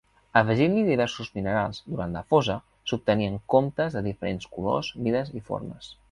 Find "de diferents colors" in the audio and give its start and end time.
3.99-4.91